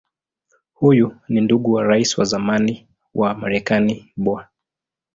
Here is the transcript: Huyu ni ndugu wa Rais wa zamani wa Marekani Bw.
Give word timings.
Huyu 0.73 1.17
ni 1.29 1.41
ndugu 1.41 1.73
wa 1.73 1.83
Rais 1.83 2.17
wa 2.17 2.25
zamani 2.25 2.87
wa 3.15 3.33
Marekani 3.35 4.13
Bw. 4.17 4.39